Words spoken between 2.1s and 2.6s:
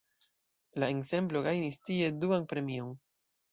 duan